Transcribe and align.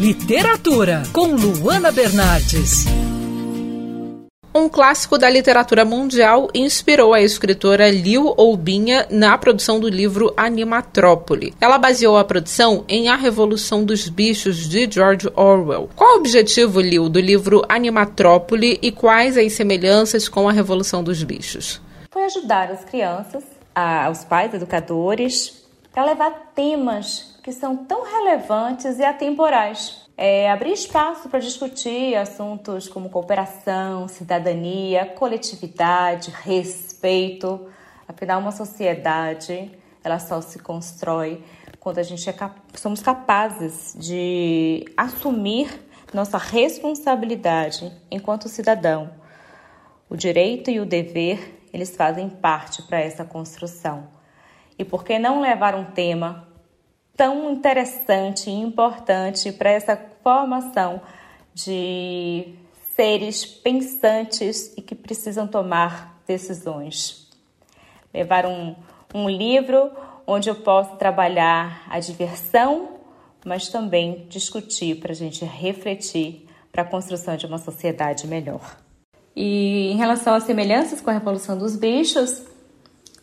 Literatura, 0.00 1.02
com 1.12 1.34
Luana 1.34 1.92
Bernardes. 1.92 2.86
Um 4.54 4.68
clássico 4.68 5.16
da 5.16 5.30
literatura 5.30 5.84
mundial 5.84 6.48
inspirou 6.54 7.14
a 7.14 7.20
escritora 7.20 7.88
Liu 7.90 8.34
Oubinha 8.36 9.06
na 9.10 9.36
produção 9.38 9.78
do 9.78 9.88
livro 9.88 10.32
Animatrópole. 10.36 11.54
Ela 11.60 11.78
baseou 11.78 12.16
a 12.16 12.24
produção 12.24 12.84
em 12.88 13.08
A 13.08 13.16
Revolução 13.16 13.84
dos 13.84 14.08
Bichos 14.08 14.68
de 14.68 14.90
George 14.90 15.28
Orwell. 15.36 15.88
Qual 15.94 16.16
o 16.16 16.18
objetivo, 16.18 16.80
Liu, 16.80 17.08
do 17.08 17.20
livro 17.20 17.62
Animatrópole 17.68 18.78
e 18.82 18.90
quais 18.90 19.36
as 19.36 19.52
semelhanças 19.52 20.28
com 20.28 20.48
a 20.48 20.52
Revolução 20.52 21.02
dos 21.04 21.22
Bichos? 21.22 21.80
Foi 22.10 22.24
ajudar 22.24 22.70
as 22.70 22.84
crianças, 22.84 23.44
os 24.10 24.24
pais, 24.24 24.52
educadores, 24.52 25.61
para 25.92 26.04
levar 26.04 26.52
temas 26.54 27.38
que 27.42 27.52
são 27.52 27.76
tão 27.76 28.02
relevantes 28.04 28.98
e 28.98 29.04
atemporais. 29.04 30.02
É, 30.16 30.50
abrir 30.50 30.72
espaço 30.72 31.28
para 31.28 31.38
discutir 31.38 32.14
assuntos 32.16 32.88
como 32.88 33.10
cooperação, 33.10 34.08
cidadania, 34.08 35.06
coletividade, 35.06 36.30
respeito. 36.30 37.68
Afinal, 38.08 38.40
uma 38.40 38.52
sociedade 38.52 39.70
ela 40.04 40.18
só 40.18 40.40
se 40.40 40.58
constrói 40.58 41.44
quando 41.78 41.98
a 41.98 42.02
gente 42.02 42.28
é 42.28 42.32
cap 42.32 42.60
somos 42.74 43.00
capazes 43.00 43.94
de 43.98 44.84
assumir 44.96 45.68
nossa 46.12 46.38
responsabilidade 46.38 47.90
enquanto 48.10 48.48
cidadão. 48.48 49.10
O 50.08 50.16
direito 50.16 50.70
e 50.70 50.78
o 50.78 50.86
dever 50.86 51.60
eles 51.72 51.96
fazem 51.96 52.28
parte 52.28 52.82
para 52.82 53.00
essa 53.00 53.24
construção. 53.24 54.21
E 54.82 54.84
por 54.84 55.04
que 55.04 55.16
não 55.16 55.40
levar 55.40 55.76
um 55.76 55.84
tema 55.84 56.48
tão 57.16 57.52
interessante 57.52 58.50
e 58.50 58.52
importante 58.52 59.52
para 59.52 59.70
essa 59.70 59.96
formação 60.24 61.00
de 61.54 62.52
seres 62.96 63.44
pensantes 63.44 64.76
e 64.76 64.82
que 64.82 64.96
precisam 64.96 65.46
tomar 65.46 66.20
decisões. 66.26 67.30
Levar 68.12 68.44
um, 68.44 68.74
um 69.14 69.30
livro 69.30 69.92
onde 70.26 70.50
eu 70.50 70.56
posso 70.56 70.96
trabalhar 70.96 71.84
a 71.88 72.00
diversão, 72.00 72.96
mas 73.46 73.68
também 73.68 74.26
discutir 74.28 74.98
para 74.98 75.12
a 75.12 75.14
gente 75.14 75.44
refletir 75.44 76.48
para 76.72 76.82
a 76.82 76.86
construção 76.86 77.36
de 77.36 77.46
uma 77.46 77.58
sociedade 77.58 78.26
melhor. 78.26 78.78
E 79.36 79.92
em 79.92 79.96
relação 79.96 80.34
às 80.34 80.42
semelhanças 80.42 81.00
com 81.00 81.08
a 81.08 81.12
Revolução 81.12 81.56
dos 81.56 81.76
Bichos, 81.76 82.50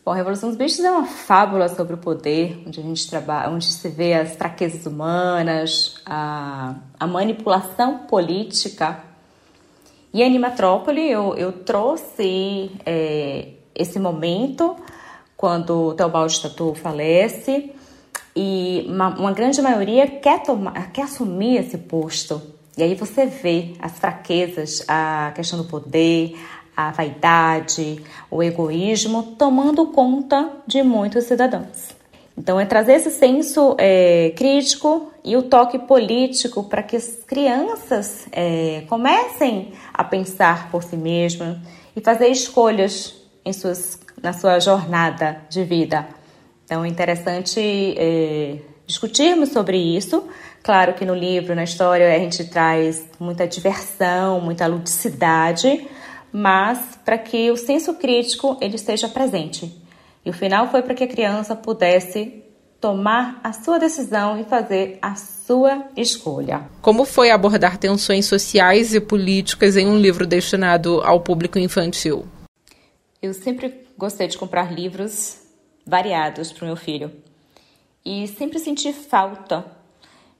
Bom, 0.02 0.12
a 0.12 0.14
Revolução 0.14 0.48
dos 0.48 0.56
Bichos 0.56 0.80
é 0.80 0.90
uma 0.90 1.04
fábula 1.04 1.68
sobre 1.68 1.92
o 1.92 1.98
poder, 1.98 2.62
onde 2.66 2.80
a 2.80 2.82
gente 2.82 3.06
trabalha, 3.10 3.50
onde 3.50 3.66
se 3.66 3.86
vê 3.90 4.14
as 4.14 4.34
fraquezas 4.34 4.86
humanas, 4.86 6.00
a, 6.06 6.76
a 6.98 7.06
manipulação 7.06 7.98
política. 7.98 9.04
E 10.14 10.22
a 10.22 10.26
Animatrópole, 10.26 11.06
eu, 11.06 11.34
eu 11.36 11.52
trouxe 11.52 12.70
é, 12.86 13.48
esse 13.74 13.98
momento 13.98 14.74
quando 15.36 15.88
o 15.88 15.94
Teobaldo 15.94 16.40
Tatu 16.40 16.74
falece 16.74 17.70
e 18.34 18.86
uma, 18.88 19.08
uma 19.08 19.32
grande 19.32 19.60
maioria 19.60 20.06
quer, 20.06 20.42
tomar, 20.42 20.92
quer 20.92 21.02
assumir 21.02 21.58
esse 21.58 21.76
posto. 21.76 22.40
E 22.74 22.82
aí 22.82 22.94
você 22.94 23.26
vê 23.26 23.74
as 23.78 23.98
fraquezas, 23.98 24.82
a 24.88 25.32
questão 25.34 25.58
do 25.58 25.66
poder, 25.66 26.38
a 26.88 26.92
vaidade, 26.92 28.02
o 28.30 28.42
egoísmo 28.42 29.34
tomando 29.38 29.86
conta 29.86 30.50
de 30.66 30.82
muitos 30.82 31.24
cidadãos. 31.24 32.00
Então, 32.36 32.58
é 32.58 32.64
trazer 32.64 32.94
esse 32.94 33.10
senso 33.10 33.76
é, 33.78 34.32
crítico 34.36 35.12
e 35.22 35.36
o 35.36 35.42
toque 35.42 35.78
político 35.78 36.64
para 36.64 36.82
que 36.82 36.96
as 36.96 37.18
crianças 37.26 38.26
é, 38.32 38.84
comecem 38.88 39.72
a 39.92 40.02
pensar 40.02 40.70
por 40.70 40.82
si 40.82 40.96
mesmas 40.96 41.58
e 41.94 42.00
fazer 42.00 42.28
escolhas 42.28 43.14
em 43.44 43.52
suas, 43.52 43.98
na 44.22 44.32
sua 44.32 44.58
jornada 44.58 45.42
de 45.50 45.64
vida. 45.64 46.08
Então, 46.64 46.84
é 46.84 46.88
interessante 46.88 47.60
é, 47.98 48.56
discutirmos 48.86 49.50
sobre 49.50 49.76
isso. 49.76 50.24
Claro 50.62 50.94
que 50.94 51.04
no 51.04 51.14
livro, 51.14 51.54
na 51.54 51.64
história, 51.64 52.14
a 52.14 52.18
gente 52.18 52.44
traz 52.44 53.04
muita 53.18 53.46
diversão, 53.46 54.40
muita 54.40 54.66
ludicidade, 54.66 55.86
mas 56.32 56.98
para 57.04 57.18
que 57.18 57.50
o 57.50 57.56
senso 57.56 57.94
crítico 57.94 58.56
ele 58.60 58.76
esteja 58.76 59.08
presente. 59.08 59.74
E 60.24 60.30
o 60.30 60.32
final 60.32 60.68
foi 60.68 60.82
para 60.82 60.94
que 60.94 61.04
a 61.04 61.08
criança 61.08 61.56
pudesse 61.56 62.42
tomar 62.80 63.40
a 63.44 63.52
sua 63.52 63.78
decisão 63.78 64.40
e 64.40 64.44
fazer 64.44 64.98
a 65.02 65.14
sua 65.14 65.86
escolha. 65.96 66.68
Como 66.80 67.04
foi 67.04 67.30
abordar 67.30 67.76
tensões 67.76 68.26
sociais 68.26 68.94
e 68.94 69.00
políticas 69.00 69.76
em 69.76 69.86
um 69.86 69.98
livro 69.98 70.26
destinado 70.26 71.00
ao 71.02 71.20
público 71.20 71.58
infantil? 71.58 72.26
Eu 73.20 73.34
sempre 73.34 73.86
gostei 73.98 74.28
de 74.28 74.38
comprar 74.38 74.72
livros 74.72 75.42
variados 75.86 76.52
para 76.52 76.64
o 76.64 76.66
meu 76.68 76.76
filho 76.76 77.12
e 78.04 78.26
sempre 78.28 78.58
senti 78.58 78.92
falta 78.92 79.64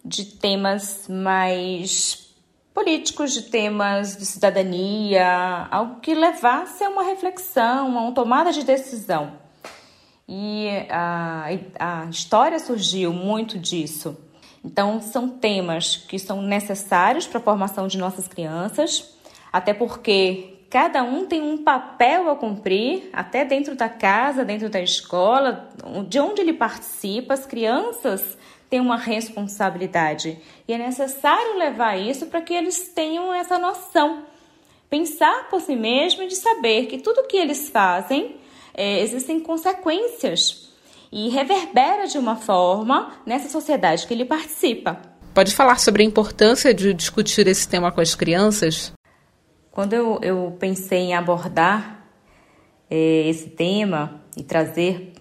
de 0.02 0.24
temas 0.24 1.06
mais 1.08 2.29
políticos, 2.74 3.32
de 3.32 3.42
temas 3.42 4.16
de 4.16 4.24
cidadania, 4.24 5.68
algo 5.70 6.00
que 6.00 6.14
levasse 6.14 6.84
a 6.84 6.88
uma 6.88 7.02
reflexão, 7.02 7.98
a 7.98 8.02
uma 8.02 8.12
tomada 8.12 8.52
de 8.52 8.64
decisão. 8.64 9.32
E 10.28 10.68
a, 10.88 11.46
a 11.78 12.04
história 12.06 12.58
surgiu 12.58 13.12
muito 13.12 13.58
disso. 13.58 14.16
Então, 14.64 15.00
são 15.00 15.28
temas 15.28 15.96
que 15.96 16.18
são 16.18 16.40
necessários 16.42 17.26
para 17.26 17.40
a 17.40 17.42
formação 17.42 17.88
de 17.88 17.98
nossas 17.98 18.28
crianças, 18.28 19.16
até 19.52 19.74
porque 19.74 20.59
cada 20.70 21.02
um 21.02 21.26
tem 21.26 21.42
um 21.42 21.58
papel 21.58 22.30
a 22.30 22.36
cumprir, 22.36 23.10
até 23.12 23.44
dentro 23.44 23.74
da 23.74 23.88
casa, 23.88 24.44
dentro 24.44 24.70
da 24.70 24.80
escola, 24.80 25.68
de 26.08 26.20
onde 26.20 26.40
ele 26.40 26.52
participa, 26.52 27.34
as 27.34 27.44
crianças 27.44 28.38
têm 28.70 28.78
uma 28.78 28.96
responsabilidade. 28.96 30.38
E 30.68 30.72
é 30.72 30.78
necessário 30.78 31.58
levar 31.58 31.96
isso 31.96 32.26
para 32.26 32.40
que 32.40 32.54
eles 32.54 32.88
tenham 32.94 33.34
essa 33.34 33.58
noção. 33.58 34.22
Pensar 34.88 35.48
por 35.50 35.60
si 35.60 35.74
mesmo 35.74 36.22
e 36.22 36.28
de 36.28 36.36
saber 36.36 36.86
que 36.86 36.98
tudo 36.98 37.26
que 37.26 37.36
eles 37.36 37.68
fazem 37.68 38.36
é, 38.72 39.00
existem 39.00 39.40
consequências 39.40 40.70
e 41.10 41.28
reverbera 41.30 42.06
de 42.06 42.16
uma 42.16 42.36
forma 42.36 43.12
nessa 43.26 43.48
sociedade 43.48 44.06
que 44.06 44.14
ele 44.14 44.24
participa. 44.24 45.00
Pode 45.34 45.54
falar 45.54 45.80
sobre 45.80 46.04
a 46.04 46.06
importância 46.06 46.72
de 46.72 46.94
discutir 46.94 47.48
esse 47.48 47.68
tema 47.68 47.90
com 47.90 48.00
as 48.00 48.14
crianças? 48.14 48.92
Quando 49.80 49.94
eu, 49.94 50.18
eu 50.20 50.56
pensei 50.60 50.98
em 50.98 51.14
abordar 51.14 52.04
é, 52.90 53.26
esse 53.26 53.48
tema 53.48 54.20
e 54.36 54.42
trazer 54.42 55.14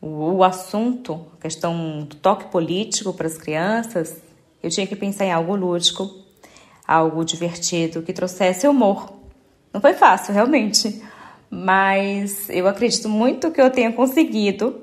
o, 0.00 0.34
o 0.34 0.44
assunto, 0.44 1.26
a 1.36 1.42
questão 1.42 2.04
do 2.04 2.14
toque 2.14 2.52
político 2.52 3.12
para 3.12 3.26
as 3.26 3.36
crianças, 3.36 4.16
eu 4.62 4.70
tinha 4.70 4.86
que 4.86 4.94
pensar 4.94 5.24
em 5.24 5.32
algo 5.32 5.56
lúdico, 5.56 6.08
algo 6.86 7.24
divertido, 7.24 8.00
que 8.02 8.12
trouxesse 8.12 8.68
humor. 8.68 9.12
Não 9.72 9.80
foi 9.80 9.94
fácil, 9.94 10.32
realmente, 10.32 11.02
mas 11.50 12.48
eu 12.50 12.68
acredito 12.68 13.08
muito 13.08 13.50
que 13.50 13.60
eu 13.60 13.72
tenha 13.72 13.92
conseguido 13.92 14.82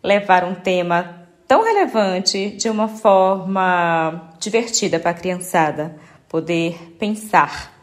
levar 0.00 0.44
um 0.44 0.54
tema 0.54 1.26
tão 1.48 1.64
relevante 1.64 2.50
de 2.50 2.70
uma 2.70 2.86
forma 2.86 4.30
divertida 4.38 5.00
para 5.00 5.10
a 5.10 5.14
criançada, 5.14 5.96
poder 6.28 6.94
pensar, 7.00 7.77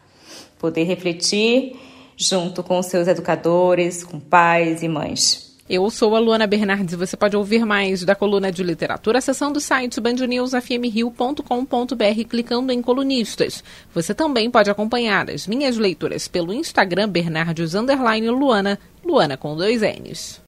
poder 0.58 0.84
refletir 0.84 1.76
junto 2.16 2.62
com 2.62 2.82
seus 2.82 3.08
educadores, 3.08 4.02
com 4.02 4.18
pais 4.18 4.82
e 4.82 4.88
mães. 4.88 5.46
Eu 5.68 5.90
sou 5.90 6.14
a 6.14 6.20
Luana 6.20 6.46
Bernardes 6.46 6.94
e 6.94 6.96
você 6.96 7.16
pode 7.16 7.36
ouvir 7.36 7.66
mais 7.66 8.04
da 8.04 8.14
coluna 8.14 8.52
de 8.52 8.62
literatura 8.62 9.18
acessando 9.18 9.58
o 9.58 9.60
site 9.60 10.00
bandnewsfmrio.com.br 10.00 12.28
clicando 12.28 12.70
em 12.70 12.80
colunistas. 12.80 13.64
Você 13.92 14.14
também 14.14 14.48
pode 14.48 14.70
acompanhar 14.70 15.28
as 15.28 15.48
minhas 15.48 15.76
leituras 15.76 16.28
pelo 16.28 16.52
Instagram 16.52 17.08
Bernardes 17.08 17.72
Luana, 17.74 18.78
Luana 19.04 19.36
com 19.36 19.56
dois 19.56 19.82
N's. 19.82 20.40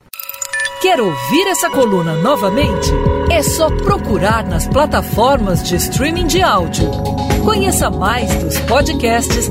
Quer 0.80 1.00
ouvir 1.00 1.48
essa 1.48 1.68
coluna 1.68 2.14
novamente? 2.22 2.88
É 3.28 3.42
só 3.42 3.68
procurar 3.68 4.46
nas 4.46 4.68
plataformas 4.68 5.68
de 5.68 5.74
streaming 5.74 6.28
de 6.28 6.40
áudio. 6.40 6.88
Conheça 7.44 7.90
mais 7.90 8.32
dos 8.44 8.56
podcasts 8.60 9.50